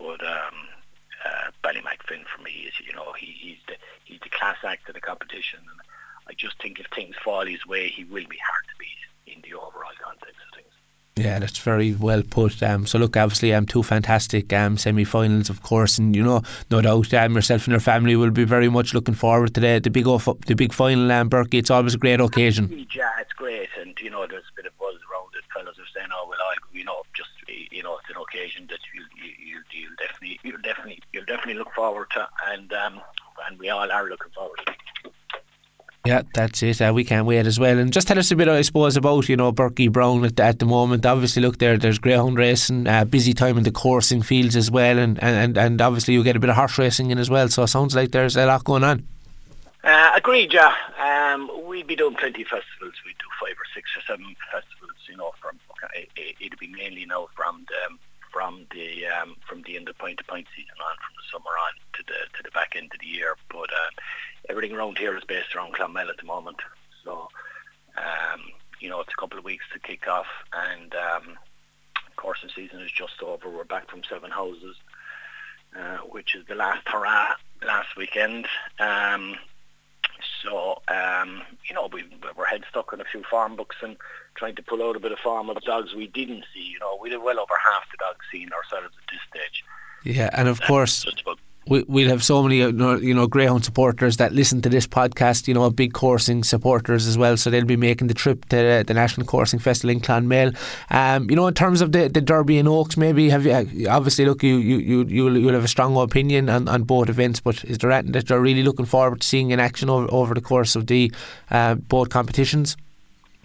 but 0.00 0.26
um, 0.26 0.68
uh, 1.24 1.50
Finn 2.08 2.24
for 2.34 2.42
me 2.42 2.66
is 2.66 2.74
you 2.84 2.92
know 2.94 3.12
he, 3.12 3.26
he's 3.26 3.58
the 3.68 3.74
he's 4.04 4.20
the 4.22 4.30
class 4.30 4.56
act 4.64 4.88
of 4.88 4.94
the 4.94 5.00
competition, 5.00 5.60
and 5.60 5.79
just 6.40 6.60
think 6.60 6.80
if 6.80 6.86
things 6.94 7.14
fall 7.22 7.44
his 7.46 7.64
way, 7.66 7.88
he 7.88 8.04
will 8.04 8.26
be 8.28 8.38
hard 8.38 8.64
to 8.68 8.74
beat 8.78 9.34
in 9.34 9.40
the 9.42 9.56
overall 9.56 9.92
context 10.02 10.36
of 10.48 10.56
things. 10.56 10.72
Yeah, 11.16 11.38
that's 11.38 11.58
very 11.58 11.92
well 11.92 12.22
put. 12.22 12.62
Um, 12.62 12.86
so 12.86 12.98
look, 12.98 13.16
obviously, 13.16 13.52
um, 13.52 13.66
two 13.66 13.82
fantastic 13.82 14.52
um, 14.52 14.78
semi-finals, 14.78 15.50
of 15.50 15.62
course, 15.62 15.98
and 15.98 16.16
you 16.16 16.22
know, 16.22 16.42
no 16.70 16.80
doubt, 16.80 17.12
um, 17.14 17.34
yourself 17.34 17.66
and 17.66 17.72
your 17.72 17.80
family 17.80 18.16
will 18.16 18.30
be 18.30 18.44
very 18.44 18.68
much 18.70 18.94
looking 18.94 19.14
forward 19.14 19.54
to 19.54 19.60
the 19.60 19.80
the 19.80 19.90
big 19.90 20.06
off, 20.06 20.28
the 20.46 20.54
big 20.54 20.72
final. 20.72 21.10
Um, 21.12 21.28
Berkey, 21.28 21.58
it's 21.58 21.70
always 21.70 21.94
a 21.94 21.98
great 21.98 22.20
occasion. 22.20 22.86
Yeah, 22.94 23.10
it's 23.20 23.32
great, 23.34 23.68
and 23.78 23.98
you 24.00 24.10
know, 24.10 24.26
there's 24.26 24.44
a 24.50 24.56
bit 24.56 24.66
of 24.66 24.78
buzz 24.78 24.96
around 25.10 25.30
it. 25.36 25.44
Fellas 25.52 25.78
are 25.78 25.92
saying, 25.94 26.08
"Oh, 26.12 26.26
well, 26.28 26.38
I, 26.40 26.54
you 26.72 26.84
know, 26.84 27.02
just 27.12 27.30
you 27.70 27.82
know, 27.82 27.98
it's 27.98 28.08
an 28.08 28.22
occasion 28.22 28.66
that 28.70 28.80
you 28.94 29.02
you 29.18 29.60
you 29.72 29.88
definitely 29.96 30.40
you'll 30.42 30.62
definitely 30.62 31.00
you'll 31.12 31.26
definitely 31.26 31.54
look 31.54 31.72
forward 31.74 32.08
to, 32.14 32.28
and 32.48 32.72
um, 32.72 33.00
and 33.46 33.58
we 33.58 33.68
all 33.68 33.90
are 33.90 34.08
looking 34.08 34.32
forward 34.32 34.58
to." 34.58 34.59
Yeah, 36.06 36.22
that's 36.32 36.62
it. 36.62 36.80
Uh, 36.80 36.92
we 36.94 37.04
can't 37.04 37.26
wait 37.26 37.46
as 37.46 37.60
well. 37.60 37.78
And 37.78 37.92
just 37.92 38.08
tell 38.08 38.18
us 38.18 38.30
a 38.30 38.36
bit, 38.36 38.48
I 38.48 38.62
suppose, 38.62 38.96
about 38.96 39.28
you 39.28 39.36
know 39.36 39.52
Berkey 39.52 39.92
Brown 39.92 40.24
at, 40.24 40.40
at 40.40 40.58
the 40.58 40.64
moment. 40.64 41.04
Obviously, 41.04 41.42
look 41.42 41.58
there. 41.58 41.76
There's 41.76 41.98
greyhound 41.98 42.38
racing, 42.38 42.86
uh, 42.86 43.04
busy 43.04 43.34
time 43.34 43.58
in 43.58 43.64
the 43.64 43.70
coursing 43.70 44.22
fields 44.22 44.56
as 44.56 44.70
well, 44.70 44.98
and, 44.98 45.22
and 45.22 45.58
and 45.58 45.80
obviously 45.80 46.14
you 46.14 46.24
get 46.24 46.36
a 46.36 46.40
bit 46.40 46.48
of 46.48 46.56
horse 46.56 46.78
racing 46.78 47.10
in 47.10 47.18
as 47.18 47.28
well. 47.28 47.48
So 47.48 47.64
it 47.64 47.68
sounds 47.68 47.94
like 47.94 48.12
there's 48.12 48.36
a 48.36 48.46
lot 48.46 48.64
going 48.64 48.82
on. 48.82 49.06
Uh, 49.84 50.12
agreed, 50.14 50.52
yeah. 50.54 50.74
Um, 50.98 51.50
we'd 51.66 51.86
be 51.86 51.96
doing 51.96 52.14
plenty 52.14 52.42
of 52.42 52.48
festivals. 52.48 52.94
We'd 53.04 53.18
do 53.18 53.28
five 53.38 53.56
or 53.56 53.68
six 53.74 53.90
or 53.96 54.00
seven 54.06 54.34
festivals. 54.50 54.96
You 55.06 55.18
know, 55.18 55.32
from 55.40 55.58
it, 55.94 56.36
it'd 56.40 56.58
be 56.58 56.68
mainly 56.68 57.04
now 57.04 57.28
from 57.36 57.66
the 57.68 57.96
from 58.32 58.66
the 58.72 59.06
um, 59.06 59.36
from 59.46 59.62
the 59.62 59.76
end 59.76 59.88
of 59.88 59.98
point 59.98 60.18
to 60.18 60.24
point 60.24 60.46
season 60.56 60.76
on, 60.80 60.96
from 60.96 61.14
the 61.16 61.26
summer 61.30 61.52
on 61.68 61.72
to 61.94 62.02
the 62.06 62.36
to 62.36 62.42
the 62.42 62.50
back 62.52 62.74
end 62.76 62.90
of 62.94 63.00
the 63.00 63.06
year. 63.06 63.36
Everything 64.50 64.76
around 64.76 64.98
here 64.98 65.16
is 65.16 65.22
based 65.22 65.54
around 65.54 65.74
Clonmel 65.74 66.08
at 66.10 66.16
the 66.16 66.24
moment. 66.24 66.56
So 67.04 67.28
um, 67.96 68.40
you 68.80 68.88
know 68.88 69.00
it's 69.00 69.12
a 69.16 69.20
couple 69.20 69.38
of 69.38 69.44
weeks 69.44 69.64
to 69.72 69.78
kick 69.78 70.08
off, 70.08 70.26
and 70.52 70.92
um, 70.94 71.38
coursing 72.16 72.50
season 72.54 72.80
is 72.80 72.90
just 72.90 73.22
over. 73.22 73.48
We're 73.48 73.62
back 73.62 73.88
from 73.88 74.02
Seven 74.02 74.32
Houses, 74.32 74.74
uh, 75.78 75.98
which 75.98 76.34
is 76.34 76.44
the 76.48 76.56
last 76.56 76.86
hurrah 76.88 77.34
last 77.64 77.96
weekend. 77.96 78.48
Um, 78.80 79.36
so, 80.42 80.82
um, 80.88 81.42
you 81.68 81.74
know, 81.74 81.88
we, 81.92 82.04
we're 82.36 82.44
head 82.44 82.64
stuck 82.68 82.92
on 82.92 83.00
a 83.00 83.04
few 83.04 83.22
farm 83.30 83.54
books 83.54 83.76
and 83.82 83.96
trying 84.34 84.56
to 84.56 84.62
pull 84.62 84.82
out 84.82 84.96
a 84.96 85.00
bit 85.00 85.12
of 85.12 85.18
farm 85.18 85.48
of 85.48 85.60
dogs 85.62 85.94
we 85.94 86.08
didn't 86.08 86.44
see. 86.52 86.62
You 86.62 86.80
know, 86.80 86.98
we 87.00 87.10
did 87.10 87.22
well 87.22 87.38
over 87.38 87.54
half 87.64 87.90
the 87.90 87.98
dogs 87.98 88.24
seen 88.32 88.50
ourselves 88.52 88.94
at 88.96 89.12
this 89.12 89.20
stage. 89.30 89.64
Yeah, 90.02 90.30
and 90.32 90.48
of 90.48 90.60
course, 90.62 91.06
we, 91.70 91.84
we'll 91.88 92.08
have 92.08 92.22
so 92.22 92.42
many 92.42 92.62
uh, 92.62 92.96
you 92.96 93.14
know 93.14 93.26
greyhound 93.26 93.64
supporters 93.64 94.18
that 94.18 94.32
listen 94.32 94.60
to 94.60 94.68
this 94.68 94.86
podcast 94.86 95.48
you 95.48 95.54
know 95.54 95.70
big 95.70 95.94
coursing 95.94 96.44
supporters 96.44 97.06
as 97.06 97.16
well. 97.16 97.36
So 97.36 97.48
they'll 97.48 97.64
be 97.64 97.76
making 97.76 98.08
the 98.08 98.14
trip 98.14 98.44
to 98.50 98.84
the 98.86 98.94
National 98.94 99.26
Coursing 99.26 99.60
Festival 99.60 99.90
in 99.90 100.00
Clonmel. 100.00 100.54
Um, 100.90 101.30
you 101.30 101.36
know 101.36 101.46
in 101.46 101.54
terms 101.54 101.80
of 101.80 101.92
the, 101.92 102.08
the 102.08 102.20
Derby 102.20 102.58
and 102.58 102.68
Oaks 102.68 102.96
maybe 102.96 103.30
have 103.30 103.46
you 103.46 103.88
obviously 103.88 104.26
look 104.26 104.42
you 104.42 104.56
you 104.56 104.78
you 104.78 105.04
you'll, 105.04 105.38
you'll 105.38 105.54
have 105.54 105.64
a 105.64 105.68
strong 105.68 105.96
opinion 105.96 106.50
on, 106.50 106.68
on 106.68 106.82
both 106.82 107.08
events 107.08 107.40
but 107.40 107.64
is 107.64 107.78
there 107.78 107.92
anything 107.92 108.12
that 108.12 108.28
you're 108.28 108.40
really 108.40 108.62
looking 108.62 108.86
forward 108.86 109.20
to 109.20 109.26
seeing 109.26 109.52
in 109.52 109.60
action 109.60 109.88
over, 109.88 110.06
over 110.10 110.34
the 110.34 110.40
course 110.40 110.74
of 110.74 110.88
the 110.88 111.12
uh, 111.50 111.76
both 111.76 112.10
competitions 112.10 112.76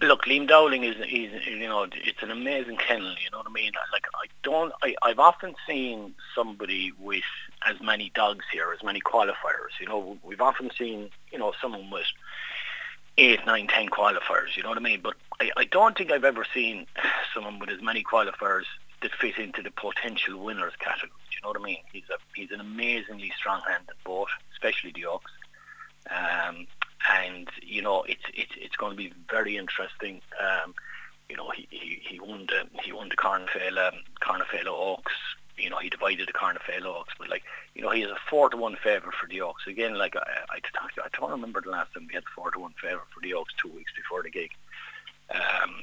Look, 0.02 0.26
Liam 0.26 0.46
Dowling 0.46 0.84
is, 0.84 0.96
is, 0.96 1.46
you 1.46 1.66
know, 1.66 1.86
it's 1.90 2.22
an 2.22 2.30
amazing 2.30 2.76
kennel. 2.76 3.14
You 3.22 3.30
know 3.32 3.38
what 3.38 3.46
I 3.46 3.52
mean? 3.52 3.72
Like, 3.92 4.04
I 4.14 4.26
don't, 4.42 4.72
I, 4.82 4.94
I've 5.02 5.18
often 5.18 5.54
seen 5.66 6.14
somebody 6.34 6.92
with 6.98 7.24
as 7.66 7.80
many 7.80 8.10
dogs 8.14 8.44
here, 8.52 8.74
as 8.76 8.84
many 8.84 9.00
qualifiers. 9.00 9.72
You 9.80 9.88
know, 9.88 10.18
we've 10.22 10.42
often 10.42 10.70
seen, 10.76 11.08
you 11.32 11.38
know, 11.38 11.54
someone 11.62 11.90
with 11.90 12.04
eight, 13.16 13.40
nine, 13.46 13.68
ten 13.68 13.88
qualifiers. 13.88 14.54
You 14.54 14.62
know 14.64 14.68
what 14.68 14.78
I 14.78 14.82
mean? 14.82 15.00
But 15.02 15.14
I, 15.40 15.50
I 15.56 15.64
don't 15.64 15.96
think 15.96 16.10
I've 16.10 16.24
ever 16.24 16.44
seen 16.52 16.86
someone 17.34 17.58
with 17.58 17.70
as 17.70 17.80
many 17.80 18.04
qualifiers 18.04 18.64
that 19.00 19.12
fit 19.12 19.38
into 19.38 19.62
the 19.62 19.70
potential 19.70 20.44
winners 20.44 20.74
category. 20.78 21.10
You 21.32 21.38
know 21.42 21.48
what 21.48 21.60
I 21.60 21.64
mean? 21.64 21.78
He's 21.90 22.08
a, 22.10 22.18
he's 22.34 22.50
an 22.50 22.60
amazingly 22.60 23.32
strong-handed 23.38 23.96
boat, 24.04 24.28
especially 24.52 24.92
the 24.92 25.06
Oaks. 25.06 25.32
Um, 26.10 26.66
and 27.12 27.48
you 27.62 27.82
know 27.82 28.02
it's 28.02 28.22
it's 28.34 28.52
it's 28.56 28.76
going 28.76 28.92
to 28.92 28.96
be 28.96 29.12
very 29.30 29.56
interesting. 29.56 30.20
Um, 30.40 30.74
you 31.28 31.36
know, 31.36 31.50
he, 31.50 31.66
he, 31.70 32.00
he 32.08 32.20
won 32.20 32.46
the 32.46 32.82
he 32.82 32.92
won 32.92 33.08
the 33.08 33.16
Carnafale 33.16 33.88
um, 33.88 34.68
Oaks. 34.68 35.12
You 35.58 35.70
know, 35.70 35.78
he 35.78 35.88
divided 35.88 36.28
the 36.28 36.32
Carnafale 36.32 36.84
Oaks, 36.84 37.14
but 37.18 37.30
like 37.30 37.42
you 37.74 37.82
know, 37.82 37.90
he 37.90 38.02
is 38.02 38.10
a 38.10 38.16
four 38.28 38.48
to 38.50 38.56
one 38.56 38.76
favourite 38.76 39.14
for 39.14 39.26
the 39.26 39.40
Oaks. 39.40 39.66
Again, 39.66 39.94
like 39.94 40.14
I, 40.16 40.20
I, 40.50 40.58
I 41.04 41.08
don't 41.18 41.30
remember 41.30 41.60
the 41.60 41.70
last 41.70 41.94
time 41.94 42.06
we 42.08 42.14
had 42.14 42.24
four 42.34 42.50
to 42.50 42.58
one 42.60 42.74
favourite 42.80 43.08
for 43.12 43.20
the 43.20 43.34
Oaks 43.34 43.54
two 43.60 43.70
weeks 43.70 43.92
before 43.96 44.22
the 44.22 44.30
gig. 44.30 44.50
Um, 45.30 45.82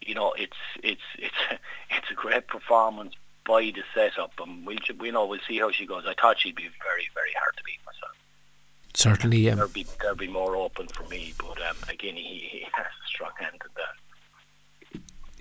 you 0.00 0.14
know, 0.14 0.32
it's 0.32 0.56
it's 0.82 1.02
it's 1.18 1.34
it's 1.90 2.10
a 2.10 2.14
great 2.14 2.46
performance 2.46 3.14
by 3.46 3.62
the 3.62 3.82
setup, 3.94 4.32
and 4.40 4.66
we'll 4.66 4.78
we 4.98 5.10
know 5.10 5.26
we'll 5.26 5.40
see 5.46 5.58
how 5.58 5.70
she 5.70 5.86
goes. 5.86 6.04
I 6.06 6.14
thought 6.14 6.38
she'd 6.38 6.56
be 6.56 6.68
very 6.82 7.08
very 7.14 7.32
hard. 7.38 7.59
Certainly, 8.94 9.38
yeah. 9.38 9.54
There'll 9.54 9.70
be 9.70 9.86
there'll 10.00 10.16
be 10.16 10.28
more 10.28 10.56
open 10.56 10.88
for 10.88 11.04
me, 11.04 11.34
but 11.38 11.60
um, 11.62 11.76
again, 11.88 12.16
he, 12.16 12.48
he 12.50 12.66
has 12.72 12.86
a 12.86 13.08
strong 13.08 13.32
hand 13.38 13.54
in 13.54 13.70
that. 13.76 14.00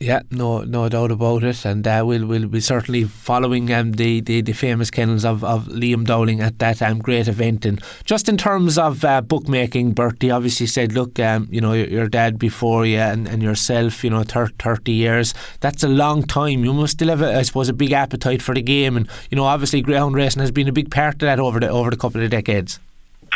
Yeah, 0.02 0.22
no, 0.32 0.62
no 0.62 0.88
doubt 0.88 1.12
about 1.12 1.44
it, 1.44 1.66
and 1.66 1.86
uh, 1.86 2.04
we'll 2.06 2.26
we'll 2.26 2.48
be 2.48 2.62
certainly 2.62 3.04
following 3.04 3.74
um, 3.74 3.92
the, 3.92 4.22
the, 4.22 4.40
the 4.40 4.54
famous 4.54 4.90
kennels 4.90 5.26
of, 5.26 5.44
of 5.44 5.66
Liam 5.66 6.06
Dowling 6.06 6.40
at 6.40 6.58
that 6.60 6.82
um, 6.82 7.00
great 7.00 7.28
event. 7.28 7.66
And 7.66 7.82
just 8.06 8.30
in 8.30 8.38
terms 8.38 8.78
of 8.78 9.04
uh, 9.04 9.20
bookmaking, 9.20 9.92
Bertie 9.92 10.32
obviously 10.32 10.68
said, 10.68 10.94
look, 10.94 11.20
um, 11.20 11.50
you 11.52 11.60
know, 11.60 11.74
your, 11.74 11.88
your, 11.88 12.08
dad 12.08 12.40
before 12.40 12.86
you 12.86 12.98
and, 12.98 13.28
and 13.28 13.44
yourself, 13.44 14.02
you 14.02 14.10
know, 14.10 14.24
thir- 14.24 14.54
thirty 14.58 14.94
years. 14.94 15.34
That's 15.60 15.84
a 15.84 15.90
long 15.90 16.24
time. 16.24 16.64
You 16.64 16.74
must 16.74 16.94
still 16.94 17.10
have, 17.10 17.22
a, 17.22 17.38
I 17.38 17.42
suppose, 17.42 17.68
a 17.68 17.74
big 17.74 17.92
appetite 17.92 18.42
for 18.42 18.56
the 18.56 18.62
game, 18.62 18.96
and 18.96 19.06
you 19.30 19.36
know, 19.36 19.44
obviously, 19.44 19.82
greyhound 19.82 20.16
racing 20.16 20.40
has 20.40 20.52
been 20.52 20.70
a 20.70 20.72
big 20.72 20.92
part 20.92 21.16
of 21.16 21.20
that 21.20 21.42
over 21.42 21.60
the 21.60 21.68
over 21.68 21.90
the 21.90 21.98
couple 21.98 22.24
of 22.24 22.30
decades. 22.30 22.80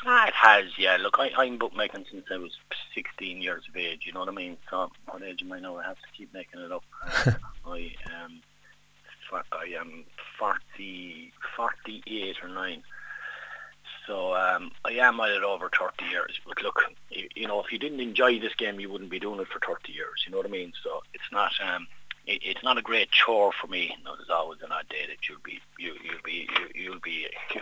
Ah, 0.05 0.27
it 0.27 0.33
has, 0.33 0.77
yeah. 0.77 0.97
Look, 0.97 1.17
I, 1.19 1.31
I'm 1.37 1.57
bookmaking 1.57 2.05
since 2.11 2.25
I 2.31 2.37
was 2.37 2.51
16 2.95 3.41
years 3.41 3.63
of 3.67 3.75
age. 3.75 4.03
You 4.05 4.13
know 4.13 4.21
what 4.21 4.29
I 4.29 4.33
mean? 4.33 4.57
So 4.69 4.91
what 5.09 5.23
age 5.23 5.41
am 5.41 5.51
I 5.51 5.59
now? 5.59 5.77
I 5.77 5.83
have 5.83 5.97
to 5.97 6.07
keep 6.17 6.33
making 6.33 6.61
it 6.61 6.71
up. 6.71 6.83
I 7.65 7.93
um, 8.23 8.41
I 9.51 9.73
am 9.79 10.03
40, 10.37 11.31
48 11.55 12.35
or 12.43 12.49
nine. 12.49 12.83
So 14.05 14.35
um, 14.35 14.71
I 14.85 14.91
am 14.93 15.19
at 15.21 15.29
it 15.29 15.43
over 15.43 15.69
30 15.69 16.05
years. 16.05 16.39
But 16.45 16.61
look, 16.61 16.83
you, 17.09 17.27
you, 17.35 17.47
know, 17.47 17.61
if 17.61 17.71
you 17.71 17.79
didn't 17.79 18.01
enjoy 18.01 18.39
this 18.39 18.53
game, 18.55 18.79
you 18.79 18.91
wouldn't 18.91 19.09
be 19.09 19.19
doing 19.19 19.39
it 19.39 19.47
for 19.47 19.59
30 19.65 19.91
years. 19.91 20.23
You 20.25 20.31
know 20.31 20.37
what 20.37 20.45
I 20.45 20.49
mean? 20.49 20.73
So 20.83 21.01
it's 21.13 21.31
not 21.31 21.53
um, 21.65 21.87
it, 22.25 22.41
it's 22.43 22.63
not 22.63 22.77
a 22.77 22.81
great 22.81 23.11
chore 23.11 23.51
for 23.53 23.67
me. 23.67 23.95
You 23.97 24.03
know, 24.03 24.15
there's 24.15 24.29
always 24.29 24.61
an 24.61 24.71
odd 24.71 24.89
day 24.89 25.05
that 25.07 25.27
you'll 25.27 25.39
be 25.43 25.59
you 25.79 25.95
you'll 26.03 26.23
be 26.23 26.47
you, 26.49 26.83
you'll 26.83 26.99
be 26.99 27.27
you, 27.53 27.61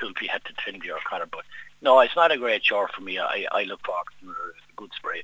you'll 0.00 0.14
be 0.20 0.28
at 0.28 0.44
the 0.44 0.52
Trinity 0.54 0.90
or 0.90 0.98
Connor. 1.08 1.26
But 1.26 1.44
no, 1.86 2.00
it's 2.00 2.16
not 2.16 2.32
a 2.32 2.36
great 2.36 2.62
chore 2.62 2.88
for 2.94 3.00
me. 3.00 3.18
I, 3.18 3.46
I 3.52 3.62
look 3.62 3.80
forward 3.86 4.04
to 4.20 4.30
a 4.30 4.74
good 4.74 4.90
spray 4.94 5.22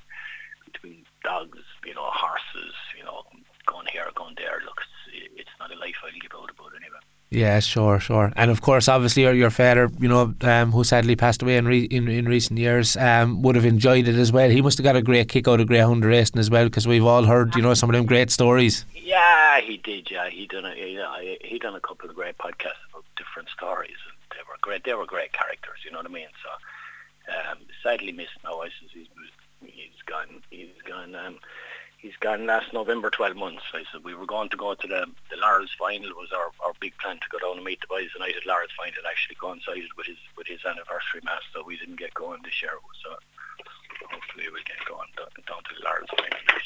between 0.64 1.04
dogs, 1.24 1.58
you 1.84 1.94
know, 1.94 2.04
horses, 2.04 2.74
you 2.96 3.04
know, 3.04 3.24
going 3.66 3.88
here, 3.92 4.08
going 4.14 4.36
there. 4.36 4.62
Look, 4.64 4.80
it's, 5.12 5.32
it's 5.40 5.50
not 5.58 5.72
a 5.72 5.78
life 5.78 5.96
I 6.04 6.16
give 6.18 6.30
out 6.34 6.50
about 6.50 6.70
anyway. 6.76 7.00
Yeah, 7.30 7.60
sure, 7.60 7.98
sure, 7.98 8.30
and 8.36 8.50
of 8.50 8.60
course, 8.60 8.88
obviously, 8.88 9.22
your, 9.22 9.32
your 9.32 9.48
father, 9.50 9.90
you 9.98 10.06
know, 10.06 10.34
um, 10.42 10.70
who 10.70 10.84
sadly 10.84 11.16
passed 11.16 11.40
away 11.42 11.56
in, 11.56 11.66
re- 11.66 11.88
in 11.90 12.06
in 12.06 12.26
recent 12.26 12.58
years, 12.58 12.94
um, 12.98 13.40
would 13.40 13.56
have 13.56 13.64
enjoyed 13.64 14.06
it 14.06 14.16
as 14.16 14.30
well. 14.30 14.50
He 14.50 14.60
must 14.60 14.76
have 14.76 14.84
got 14.84 14.96
a 14.96 15.02
great 15.02 15.30
kick 15.30 15.48
out 15.48 15.58
of 15.58 15.66
greyhound 15.66 16.04
racing 16.04 16.38
as 16.38 16.50
well, 16.50 16.66
because 16.66 16.86
we've 16.86 17.06
all 17.06 17.24
heard, 17.24 17.56
you 17.56 17.62
know, 17.62 17.72
some 17.72 17.88
of 17.88 17.94
them 17.96 18.04
great 18.04 18.30
stories. 18.30 18.84
Yeah, 18.94 19.62
he 19.62 19.78
did. 19.78 20.10
Yeah, 20.10 20.28
he 20.28 20.46
done 20.46 20.66
a 20.66 20.74
he, 20.74 21.38
he 21.42 21.58
done 21.58 21.74
a 21.74 21.80
couple 21.80 22.10
of 22.10 22.14
great 22.14 22.36
podcasts 22.36 22.84
different 23.22 23.48
stories, 23.48 24.00
And 24.08 24.16
they 24.34 24.42
were 24.48 24.58
great. 24.60 24.84
They 24.84 24.94
were 24.94 25.06
great 25.06 25.32
characters. 25.32 25.78
You 25.84 25.92
know 25.92 25.98
what 25.98 26.10
I 26.10 26.18
mean? 26.20 26.32
So 26.42 26.50
um, 27.32 27.58
sadly 27.82 28.12
missed 28.12 28.42
now. 28.42 28.60
I 28.60 28.68
says 28.68 28.90
he's 28.92 29.06
he's 29.64 30.02
gone. 30.06 30.42
He's 30.50 30.74
gone. 30.84 31.14
Um, 31.14 31.38
he's 31.98 32.16
gone 32.18 32.46
last 32.46 32.72
November, 32.72 33.10
12 33.10 33.36
months. 33.36 33.62
I 33.72 33.84
said 33.90 34.04
we 34.04 34.14
were 34.14 34.26
going 34.26 34.48
to 34.50 34.56
go 34.56 34.74
to 34.74 34.86
the 34.86 35.06
the 35.30 35.36
Laurels 35.36 35.74
final 35.78 36.10
was 36.18 36.32
our, 36.32 36.50
our 36.64 36.72
big 36.80 36.96
plan 36.98 37.18
to 37.20 37.30
go 37.30 37.38
down 37.38 37.56
and 37.56 37.64
meet 37.64 37.80
the 37.80 37.86
boys 37.86 38.10
tonight 38.12 38.34
at 38.36 38.46
Laurels 38.46 38.74
final. 38.76 39.06
Actually 39.08 39.36
coincided 39.36 39.94
with 39.96 40.06
his 40.06 40.18
with 40.36 40.48
his 40.48 40.64
anniversary 40.64 41.22
mass, 41.24 41.42
so 41.54 41.62
we 41.62 41.78
didn't 41.78 42.02
get 42.02 42.14
going 42.14 42.42
this 42.42 42.60
year. 42.60 42.74
So 43.02 43.16
hopefully 44.10 44.44
we'll 44.52 44.62
get 44.64 44.80
going 44.88 45.08
down 45.16 45.62
to 45.62 45.74
the 45.74 45.84
Laurels 45.84 46.10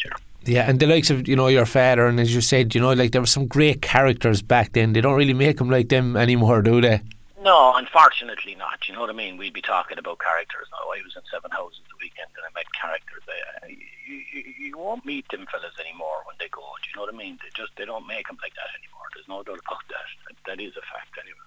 year. 0.05 0.13
Yeah, 0.45 0.69
and 0.69 0.79
the 0.79 0.87
likes 0.87 1.11
of 1.11 1.27
you 1.27 1.35
know 1.35 1.49
your 1.49 1.67
father, 1.67 2.07
and 2.07 2.21
as 2.21 2.35
you 2.35 2.41
said, 2.41 2.75
you 2.75 2.81
know, 2.81 2.93
like 2.93 3.11
there 3.11 3.21
were 3.21 3.27
some 3.27 3.47
great 3.47 3.83
characters 3.83 4.43
back 4.43 4.73
then. 4.73 4.93
They 4.93 5.01
don't 5.01 5.17
really 5.17 5.35
make 5.35 5.59
them 5.59 5.71
like 5.71 5.89
them 5.89 6.17
anymore, 6.17 6.63
do 6.63 6.81
they? 6.81 7.03
No, 7.43 7.75
unfortunately 7.75 8.55
not. 8.55 8.89
You 8.89 8.95
know 8.95 9.01
what 9.01 9.11
I 9.11 9.15
mean? 9.15 9.37
We'd 9.37 9.55
be 9.55 9.63
talking 9.63 9.99
about 9.99 10.19
characters 10.19 10.67
now. 10.71 10.91
I 10.91 11.03
was 11.03 11.15
in 11.15 11.23
Seven 11.31 11.51
Houses 11.51 11.83
the 11.87 11.99
weekend 12.03 12.31
and 12.35 12.43
I 12.43 12.51
met 12.55 12.67
characters. 12.75 13.23
I, 13.27 13.71
you, 13.71 14.19
you, 14.35 14.43
you 14.67 14.79
won't 14.79 15.07
meet 15.07 15.29
them 15.31 15.47
fellas 15.47 15.79
anymore 15.79 16.27
when 16.27 16.35
they 16.39 16.51
go. 16.51 16.63
Do 16.83 16.91
you 16.91 16.95
know 16.99 17.07
what 17.07 17.15
I 17.15 17.19
mean? 17.19 17.39
They 17.43 17.51
just 17.55 17.71
they 17.79 17.87
don't 17.87 18.07
make 18.07 18.27
them 18.27 18.39
like 18.43 18.55
that 18.59 18.71
anymore. 18.83 19.07
There's 19.15 19.31
no 19.31 19.47
doubt 19.47 19.63
about 19.63 19.87
that. 19.95 20.09
That, 20.27 20.37
that 20.47 20.59
is 20.59 20.75
a 20.75 20.83
fact 20.91 21.15
anyway. 21.23 21.46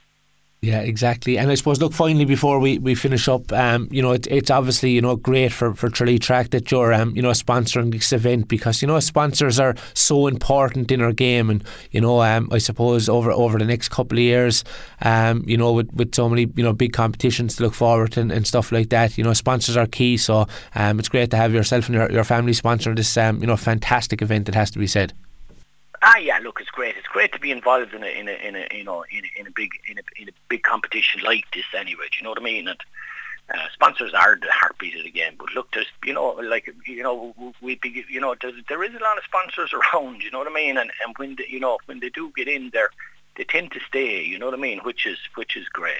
Yeah, 0.62 0.82
exactly. 0.82 1.38
And 1.38 1.50
I 1.50 1.56
suppose, 1.56 1.80
look, 1.80 1.94
finally, 1.94 2.26
before 2.26 2.60
we, 2.60 2.80
we 2.80 2.94
finish 2.94 3.30
up, 3.30 3.50
um, 3.54 3.88
you 3.92 4.02
know, 4.02 4.12
it, 4.12 4.28
it's 4.28 4.52
obviously, 4.52 4.92
you 4.92 5.00
know, 5.00 5.16
great 5.16 5.54
for, 5.54 5.74
for 5.74 5.88
Tralee 5.90 6.20
Track 6.20 6.50
that 6.50 6.70
you're, 6.70 6.94
um, 6.94 7.16
you 7.16 7.22
know, 7.22 7.30
sponsoring 7.30 7.94
this 7.94 8.12
event 8.12 8.50
because, 8.50 8.82
you 8.82 8.88
know, 8.88 9.00
sponsors 9.00 9.58
are 9.58 9.76
so 9.94 10.28
important 10.28 10.92
in 10.92 11.00
our 11.00 11.14
game. 11.14 11.50
And, 11.50 11.64
you 11.92 12.02
know, 12.02 12.22
um, 12.24 12.50
I 12.52 12.58
suppose 12.58 13.08
over 13.08 13.32
over 13.32 13.58
the 13.58 13.64
next 13.64 13.88
couple 13.88 14.18
of 14.18 14.22
years, 14.22 14.66
um, 15.02 15.46
you 15.48 15.56
know, 15.56 15.72
with, 15.72 15.94
with 15.94 16.14
so 16.14 16.28
many, 16.28 16.48
you 16.58 16.64
know, 16.64 16.74
big 16.74 16.92
competitions 16.92 17.56
to 17.56 17.64
look 17.64 17.74
forward 17.74 18.12
to 18.14 18.20
and, 18.20 18.30
and 18.30 18.46
stuff 18.46 18.74
like 18.74 18.90
that, 18.90 19.18
you 19.18 19.24
know, 19.24 19.32
sponsors 19.32 19.78
are 19.78 19.88
key. 19.88 20.18
So 20.18 20.46
um, 20.76 21.00
it's 21.00 21.08
great 21.08 21.32
to 21.32 21.38
have 21.38 21.54
yourself 21.54 21.86
and 21.86 21.96
your, 21.96 22.12
your 22.12 22.26
family 22.26 22.52
sponsoring 22.52 22.98
this, 22.98 23.16
um, 23.16 23.40
you 23.40 23.48
know, 23.48 23.56
fantastic 23.56 24.22
event, 24.22 24.50
it 24.50 24.56
has 24.56 24.72
to 24.72 24.80
be 24.80 24.88
said. 24.88 25.14
Ah, 26.02 26.18
yeah. 26.18 26.40
Look, 26.40 26.60
it's 26.62 26.70
great. 26.70 26.96
It's 26.96 27.08
great 27.08 27.34
to 27.34 27.40
be 27.40 27.52
involved 27.52 27.94
in 27.94 28.04
a 28.04 28.08
in 28.08 28.28
a 28.28 28.32
in 28.32 28.56
a 28.56 28.68
you 28.72 28.84
know 28.84 29.04
in 29.12 29.24
a, 29.26 29.40
in 29.40 29.48
a 29.48 29.52
big 29.52 29.72
in 29.90 29.98
a 29.98 30.22
in 30.22 30.30
a 30.30 30.32
big 30.48 30.64
competition 30.64 31.22
like 31.24 31.46
this. 31.54 31.66
Anyway, 31.74 32.06
do 32.12 32.18
you 32.18 32.24
know 32.24 32.30
what 32.30 32.40
I 32.40 32.44
mean? 32.44 32.68
And 32.68 32.80
uh, 33.54 33.66
sponsors 33.74 34.14
are 34.14 34.38
the 34.40 34.48
heartbeat 34.52 34.96
of 34.96 35.04
the 35.04 35.12
game. 35.12 35.34
But 35.38 35.54
look, 35.56 35.72
there's 35.74 35.88
you 36.06 36.14
know 36.14 36.30
like 36.44 36.74
you 36.86 37.04
know 37.04 37.34
we 37.62 37.76
be 37.76 38.06
you 38.10 38.22
know 38.22 38.36
there 38.42 38.84
is 38.84 38.96
a 38.96 39.04
lot 39.04 39.18
of 39.18 39.24
sponsors 39.26 39.74
around. 39.74 40.22
You 40.22 40.32
know 40.32 40.40
what 40.40 40.48
I 40.48 40.54
mean? 40.54 40.78
And 40.78 40.92
and 41.06 41.16
when 41.18 41.36
the, 41.36 41.46
you 41.50 41.60
know 41.60 41.80
when 41.86 42.00
they 42.00 42.10
do 42.10 42.32
get 42.36 42.48
in 42.48 42.70
there, 42.72 42.92
they 43.36 43.44
tend 43.44 43.72
to 43.72 43.80
stay. 43.88 44.24
You 44.24 44.40
know 44.40 44.46
what 44.46 44.56
I 44.56 44.62
mean? 44.62 44.80
Which 44.80 45.06
is 45.06 45.18
which 45.36 45.58
is 45.58 45.68
great. 45.68 45.96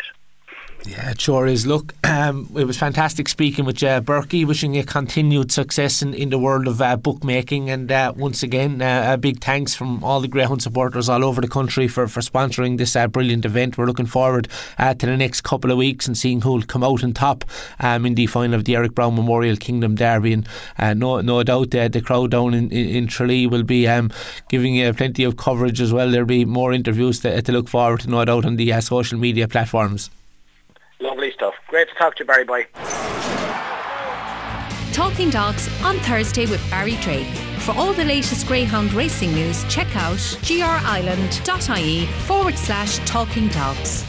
Yeah, 0.86 1.12
it 1.12 1.20
sure 1.20 1.46
is. 1.46 1.68
Look, 1.68 1.94
um, 2.04 2.50
it 2.56 2.64
was 2.64 2.78
fantastic 2.78 3.28
speaking 3.28 3.66
with 3.66 3.84
uh, 3.84 4.00
Berkey. 4.02 4.46
Wishing 4.46 4.74
you 4.74 4.84
continued 4.84 5.52
success 5.52 6.02
in, 6.02 6.14
in 6.14 6.30
the 6.30 6.40
world 6.40 6.68
of 6.68 6.82
uh, 6.82 6.96
bookmaking. 6.96 7.70
And 7.70 7.92
uh, 7.92 8.14
once 8.16 8.44
again, 8.44 8.82
uh, 8.82 9.14
a 9.14 9.18
big 9.18 9.42
thanks 9.42 9.76
from 9.76 10.04
all 10.04 10.22
the 10.22 10.28
Greyhound 10.28 10.62
supporters 10.62 11.10
all 11.10 11.26
over 11.26 11.42
the 11.42 11.50
country 11.50 11.88
for, 11.88 12.08
for 12.08 12.22
sponsoring 12.22 12.78
this 12.78 12.96
uh, 12.96 13.08
brilliant 13.08 13.46
event. 13.46 13.78
We're 13.78 13.88
looking 13.88 14.06
forward 14.06 14.48
uh, 14.78 14.94
to 14.94 15.06
the 15.06 15.18
next 15.18 15.42
couple 15.42 15.70
of 15.70 15.78
weeks 15.78 16.08
and 16.08 16.18
seeing 16.18 16.42
who'll 16.42 16.64
come 16.64 16.84
out 16.84 17.04
on 17.04 17.14
top 17.14 17.44
um, 17.80 18.06
in 18.06 18.16
the 18.16 18.28
final 18.28 18.56
of 18.56 18.64
the 18.64 18.76
Eric 18.76 18.96
Brown 18.96 19.16
Memorial 19.16 19.58
Kingdom 19.58 19.96
Derby. 19.96 20.32
And 20.34 20.48
uh, 20.78 20.94
no, 20.94 21.20
no 21.20 21.44
doubt 21.44 21.72
the 21.72 22.02
crowd 22.04 22.32
down 22.32 22.54
in, 22.54 22.72
in, 22.72 22.90
in 22.90 23.08
Tralee 23.08 23.48
will 23.48 23.64
be 23.64 23.86
um, 23.88 24.12
giving 24.48 24.76
you 24.76 24.94
plenty 24.94 25.26
of 25.26 25.36
coverage 25.36 25.82
as 25.82 25.92
well. 25.92 26.10
There'll 26.10 26.26
be 26.26 26.46
more 26.46 26.72
interviews 26.72 27.20
to, 27.20 27.42
to 27.42 27.52
look 27.52 27.68
forward 27.68 28.00
to, 28.02 28.10
no 28.10 28.24
doubt, 28.24 28.46
on 28.46 28.56
the 28.56 28.80
social 28.80 29.20
media 29.20 29.48
platforms. 29.48 30.10
Great 31.70 31.88
to 31.90 31.96
talk 31.96 32.16
to 32.16 32.24
you, 32.24 32.28
Barry. 32.28 32.44
Bye. 32.44 32.68
Talking 34.92 35.30
Dogs 35.30 35.70
on 35.84 35.98
Thursday 36.00 36.46
with 36.48 36.68
Barry 36.70 36.96
Drake. 36.98 37.28
For 37.60 37.76
all 37.76 37.94
the 37.94 38.04
latest 38.04 38.48
Greyhound 38.48 38.92
racing 38.94 39.34
news, 39.34 39.64
check 39.66 39.88
out 39.96 40.18
grireland.ie 40.18 42.06
forward 42.26 42.58
slash 42.58 42.98
talking 43.08 43.48
dogs. 43.50 44.04